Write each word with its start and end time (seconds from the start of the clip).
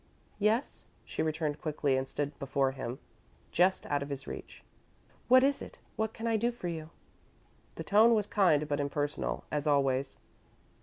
"Yes?" 0.39 0.87
She 1.05 1.21
returned 1.21 1.61
quickly 1.61 1.95
and 1.95 2.09
stood 2.09 2.39
before 2.39 2.71
him, 2.71 2.97
just 3.51 3.85
out 3.85 4.01
of 4.01 4.09
his 4.09 4.25
reach. 4.25 4.63
"What 5.27 5.43
is 5.43 5.61
it? 5.61 5.77
What 5.95 6.11
can 6.11 6.25
I 6.25 6.37
do 6.37 6.49
for 6.49 6.69
you?" 6.69 6.89
The 7.75 7.83
tone 7.83 8.15
was 8.15 8.25
kind 8.25 8.67
but 8.67 8.79
impersonal, 8.79 9.43
as 9.51 9.67
always. 9.67 10.17